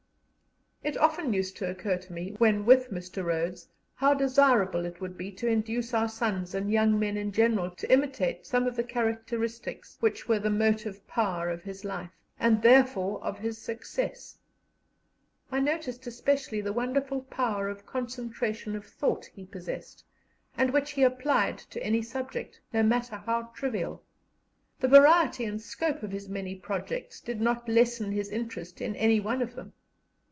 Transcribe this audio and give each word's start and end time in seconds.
It 0.83 0.97
often 0.97 1.31
used 1.31 1.57
to 1.57 1.69
occur 1.69 1.97
to 1.99 2.11
me, 2.11 2.31
when 2.39 2.65
with 2.65 2.89
Mr. 2.89 3.23
Rhodes, 3.23 3.67
how 3.93 4.15
desirable 4.15 4.83
it 4.83 4.99
would 4.99 5.15
be 5.15 5.31
to 5.33 5.45
induce 5.47 5.93
our 5.93 6.09
sons 6.09 6.55
and 6.55 6.71
young 6.71 6.97
men 6.97 7.17
in 7.17 7.31
general 7.31 7.69
to 7.75 7.93
imitate 7.93 8.47
some 8.47 8.65
of 8.65 8.75
the 8.75 8.83
characteristics 8.83 9.97
which 9.99 10.27
were 10.27 10.39
the 10.39 10.49
motive 10.49 11.05
power 11.07 11.51
of 11.51 11.61
his 11.61 11.85
life, 11.85 12.09
and 12.39 12.63
therefore 12.63 13.23
of 13.23 13.37
his 13.37 13.59
success. 13.59 14.39
I 15.51 15.59
noticed 15.59 16.07
especially 16.07 16.61
the 16.61 16.73
wonderful 16.73 17.21
power 17.25 17.69
of 17.69 17.85
concentration 17.85 18.75
of 18.75 18.83
thought 18.83 19.27
he 19.27 19.45
possessed, 19.45 20.03
and 20.57 20.73
which 20.73 20.93
he 20.93 21.03
applied 21.03 21.59
to 21.59 21.83
any 21.83 22.01
subject, 22.01 22.59
no 22.73 22.81
matter 22.81 23.17
how 23.17 23.43
trivial. 23.53 24.01
The 24.79 24.87
variety 24.87 25.45
and 25.45 25.61
scope 25.61 26.01
of 26.01 26.11
his 26.11 26.27
many 26.27 26.55
projects 26.55 27.21
did 27.21 27.39
not 27.39 27.69
lessen 27.69 28.11
his 28.11 28.29
interest 28.31 28.81
in 28.81 28.95
any 28.95 29.19
one 29.19 29.43
of 29.43 29.53
them. 29.53 29.73